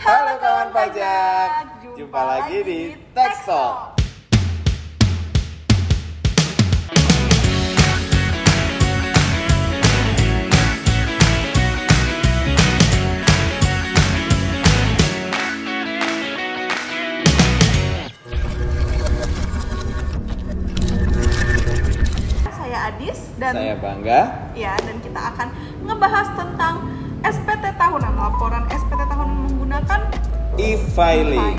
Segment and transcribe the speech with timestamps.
[0.00, 1.48] Halo kawan pajak,
[1.92, 2.80] jumpa lagi di
[3.12, 4.00] Text Talk.
[22.50, 24.20] Saya Adis dan Saya bangga.
[24.52, 25.48] ya dan kita akan
[25.86, 26.74] ngebahas tentang
[27.20, 30.00] SPT tahunan, laporan SPT tahunan menggunakan
[30.56, 31.56] E-filing.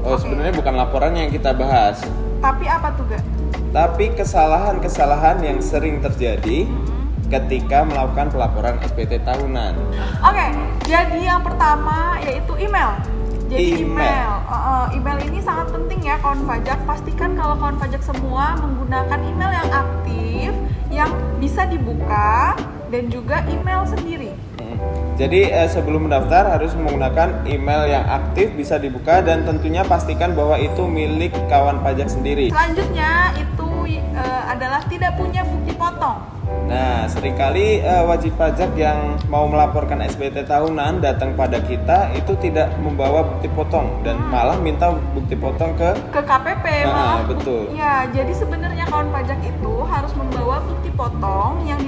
[0.00, 0.22] Oh Oke.
[0.22, 2.00] sebenarnya bukan laporan yang kita bahas,
[2.38, 3.24] Tapi apa tuh gak?
[3.68, 6.64] tapi kesalahan-kesalahan yang sering terjadi
[7.28, 9.76] ketika melakukan pelaporan SPT tahunan.
[10.22, 10.46] Oke,
[10.82, 12.96] jadi yang pertama yaitu email.
[13.48, 13.88] Jadi Email.
[13.88, 16.76] email, uh, email ini sangat penting ya kawan pajak.
[16.84, 20.50] Pastikan kalau kawan pajak semua menggunakan email yang aktif,
[20.88, 22.52] yang bisa dibuka
[22.88, 24.32] dan juga email sendiri.
[24.78, 25.18] Hmm.
[25.18, 30.54] Jadi eh, sebelum mendaftar harus menggunakan email yang aktif bisa dibuka dan tentunya pastikan bahwa
[30.56, 32.54] itu milik kawan pajak sendiri.
[32.54, 33.68] Selanjutnya itu
[34.14, 36.18] uh, adalah tidak punya bukti potong.
[36.68, 42.32] Nah, sering kali eh, wajib pajak yang mau melaporkan SPT tahunan datang pada kita itu
[42.40, 47.72] tidak membawa bukti potong dan malah minta bukti potong ke ke KPP Nah, malah betul.
[47.72, 50.77] ya jadi sebenarnya kawan pajak itu harus membawa bukti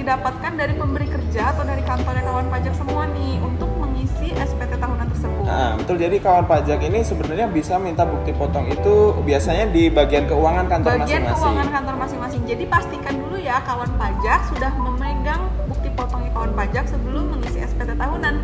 [0.01, 5.07] didapatkan dari pemberi kerja atau dari kantornya kawan pajak semua nih untuk mengisi SPT tahunan
[5.07, 5.97] tersebut Nah, betul.
[5.97, 10.89] Jadi kawan pajak ini sebenarnya bisa minta bukti potong itu biasanya di bagian keuangan kantor
[10.95, 11.35] bagian masing-masing.
[11.35, 16.83] keuangan kantor masing-masing jadi pastikan dulu ya kawan pajak sudah memegang bukti potongnya kawan pajak
[16.85, 18.35] sebelum mengisi SPT tahunan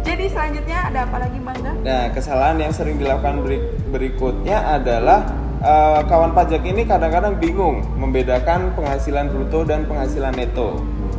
[0.00, 5.20] jadi selanjutnya ada apa lagi bangga Nah, kesalahan yang sering dilakukan beri- berikutnya adalah
[5.58, 10.76] eh, kawan pajak ini kadang-kadang bingung membedakan penghasilan bruto dan penghasilan neto.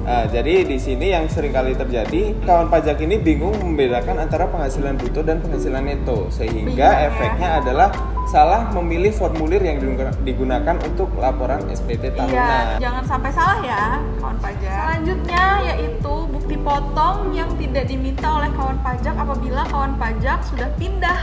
[0.08, 4.96] Nah, jadi di sini yang sering kali terjadi kawan pajak ini bingung membedakan antara penghasilan
[4.96, 7.08] bruto dan penghasilan neto sehingga Bingung ya.
[7.12, 7.90] efeknya adalah
[8.24, 12.66] salah memilih formulir yang digu- digunakan untuk laporan SPT Iya, tahunan.
[12.80, 13.84] jangan sampai salah ya,
[14.18, 14.72] kawan pajak.
[14.72, 21.20] Selanjutnya yaitu bukti potong yang tidak diminta oleh kawan pajak apabila kawan pajak sudah pindah.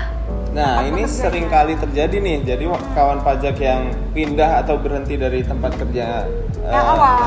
[0.52, 1.08] Nah, ini kerjanya.
[1.10, 2.38] sering kali terjadi nih.
[2.46, 6.28] Jadi wa- kawan pajak yang pindah atau berhenti dari tempat kerja
[6.62, 7.18] eh, Yang awal.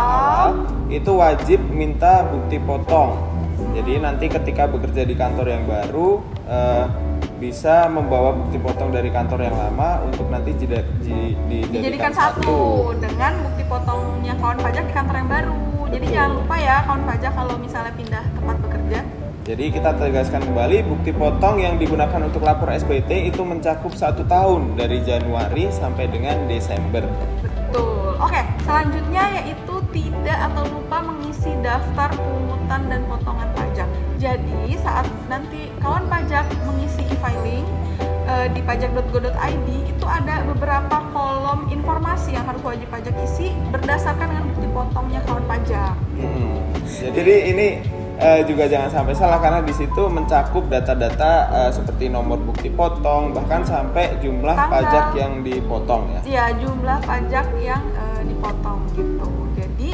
[0.97, 3.22] Itu wajib minta bukti potong.
[3.78, 6.09] Jadi nanti ketika bekerja di kantor yang baru
[6.50, 6.85] eh,
[7.38, 12.58] bisa membawa bukti potong dari kantor yang lama untuk nanti jeda, ji- dijadikan Dijadikan satu
[12.97, 15.56] dengan bukti potongnya kawan pajak di kantor yang baru.
[15.88, 16.16] Jadi Betul.
[16.18, 19.00] jangan lupa ya kawan pajak kalau misalnya pindah tempat bekerja.
[19.47, 24.75] Jadi kita tegaskan kembali bukti potong yang digunakan untuk lapor SPT itu mencakup satu tahun
[24.75, 27.08] dari Januari sampai dengan Desember.
[27.08, 27.56] Betul.
[28.17, 33.88] Oke, selanjutnya yaitu tidak atau lupa mengisi daftar pungutan dan potongan pajak.
[34.17, 37.66] Jadi saat nanti kawan pajak mengisi e-filing
[38.25, 44.45] eh, di pajak.go.id itu ada beberapa kolom informasi yang harus wajib pajak isi berdasarkan dengan
[44.49, 45.94] bukti potongnya kawan pajak.
[46.17, 46.57] Hmm.
[46.88, 47.67] Jadi ini
[48.17, 53.31] eh, juga jangan sampai salah karena di situ mencakup data-data eh, seperti nomor bukti potong
[53.31, 54.73] bahkan sampai jumlah Tanggal.
[54.73, 56.22] pajak yang dipotong ya.
[56.25, 59.29] Ya jumlah pajak yang eh, dipotong gitu.
[59.57, 59.89] Jadi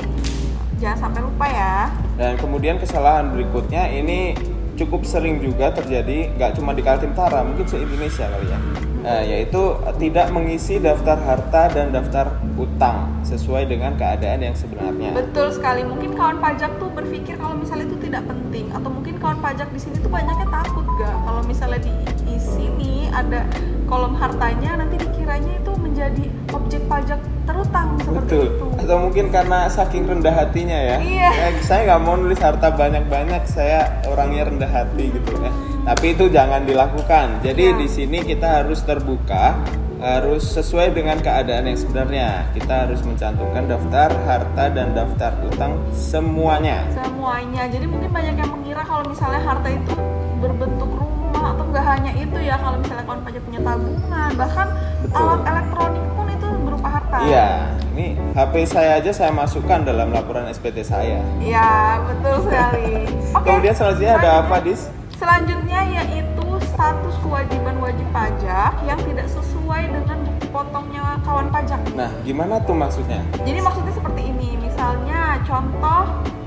[0.79, 1.75] jangan sampai lupa ya.
[2.15, 4.35] Dan kemudian kesalahan berikutnya ini
[4.73, 8.59] cukup sering juga terjadi nggak cuma di Kaltim Tara mungkin se Indonesia kali ya.
[9.03, 15.11] Nah, yaitu tidak mengisi daftar harta dan daftar utang sesuai dengan keadaan yang sebenarnya.
[15.11, 15.83] Betul sekali.
[15.83, 19.79] Mungkin kawan pajak tuh berpikir kalau misalnya itu tidak penting atau mungkin kawan pajak di
[19.83, 21.83] sini tuh banyaknya takut gak kalau misalnya
[22.23, 23.43] di sini ada
[23.85, 28.45] kolom hartanya nanti dikiranya itu menjadi objek pajak terutang seperti Betul.
[28.47, 28.65] itu.
[28.79, 30.97] Atau mungkin karena saking rendah hatinya ya.
[30.99, 31.29] Iya.
[31.31, 33.43] Ya, saya nggak mau nulis harta banyak-banyak.
[33.47, 35.51] Saya orangnya rendah hati gitu ya.
[35.83, 37.43] Tapi itu jangan dilakukan.
[37.43, 37.79] Jadi Iya.
[37.79, 39.59] di sini kita harus terbuka,
[39.99, 42.47] harus sesuai dengan keadaan yang sebenarnya.
[42.55, 46.87] Kita harus mencantumkan daftar harta dan daftar utang semuanya.
[46.95, 47.67] Semuanya.
[47.67, 49.95] Jadi mungkin banyak yang mengira kalau misalnya harta itu
[50.39, 51.12] berbentuk rumah
[51.53, 54.67] atau enggak hanya itu ya kalau misalnya kawan pajak punya tabungan bahkan
[55.05, 55.21] Betul.
[55.21, 57.17] alat elektronik pun itu berupa harta.
[57.21, 57.47] Iya,
[57.93, 61.21] ini HP saya aja saya masukkan dalam laporan SPT saya.
[61.37, 63.05] Iya, betul sekali.
[63.37, 63.45] Oke.
[63.45, 64.89] Kemudian selanjutnya ada apa, Dis?
[65.21, 71.79] Selanjutnya yaitu status kewajiban wajib pajak yang tidak sesuai dengan bukti potongnya kawan pajak.
[71.93, 73.21] Nah, gimana tuh maksudnya?
[73.45, 76.01] Jadi maksudnya seperti ini, misalnya contoh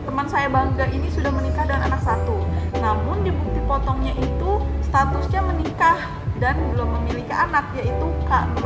[0.06, 2.43] teman saya bangga ini sudah menikah dan anak satu,
[2.79, 4.50] namun di bukti potongnya itu
[4.91, 5.99] statusnya menikah
[6.38, 8.65] dan belum memiliki anak yaitu K0.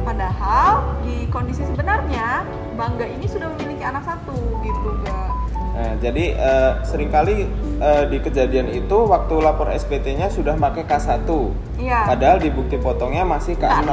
[0.00, 2.44] Padahal di kondisi sebenarnya
[2.78, 5.28] bangga ini sudah memiliki anak satu gitu, gak?
[5.70, 7.46] Nah, jadi eh, sering kali
[7.80, 11.24] eh, di kejadian itu waktu lapor SPT-nya sudah pakai K1.
[11.80, 12.00] Iya.
[12.10, 13.88] Padahal di bukti potongnya masih K0.
[13.88, 13.92] K0.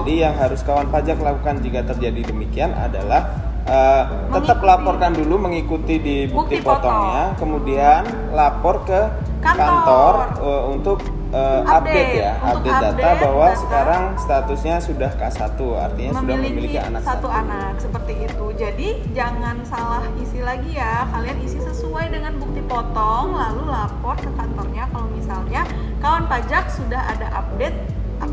[0.00, 3.26] Jadi yang harus kawan pajak lakukan jika terjadi demikian adalah
[3.66, 4.02] eh,
[4.38, 6.78] tetap laporkan dulu mengikuti di bukti, Bukti potong.
[6.94, 9.00] potongnya, kemudian lapor ke
[9.46, 9.62] Kantor.
[9.62, 10.98] kantor, eh, untuk
[11.28, 12.14] eh, update, Update.
[12.16, 13.60] ya, Untuk update, data update bahwa data.
[13.60, 15.42] sekarang statusnya sudah K1,
[15.76, 18.46] artinya sudah memiliki anak satu anak seperti itu.
[18.56, 21.06] Jadi jangan salah isi lagi ya.
[21.06, 25.62] Kalian isi sesuai dengan bukti potong lalu lapor ke kantornya kalau misalnya
[25.98, 27.76] kawan pajak sudah ada update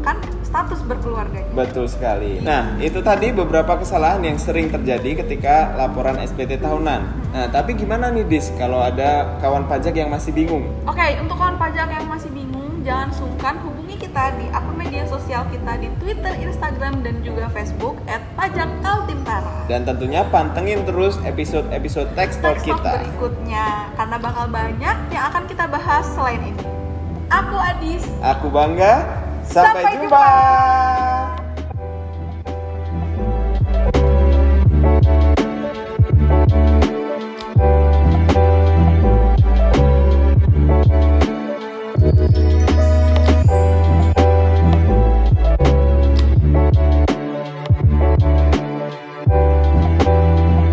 [0.04, 1.50] akan status berkeluarganya.
[1.56, 2.44] Betul sekali.
[2.44, 7.02] Nah, itu tadi beberapa kesalahan yang sering terjadi ketika laporan SPT tahunan.
[7.34, 10.68] Nah, tapi gimana nih Dis kalau ada kawan pajak yang masih bingung?
[10.86, 15.48] Oke, untuk kawan pajak yang masih bingung, jangan sungkan hubungi kita di akun media sosial
[15.50, 17.96] kita di Twitter, Instagram, dan juga Facebook
[18.36, 19.72] @pajakkaltimtara.
[19.72, 23.00] Dan tentunya pantengin terus episode-episode Tech Next talk kita.
[23.00, 26.64] berikutnya karena bakal banyak yang akan kita bahas selain ini.
[27.32, 28.04] Aku Adis.
[28.22, 29.23] Aku bangga.
[29.50, 31.13] Sampai, Sampai jumpa.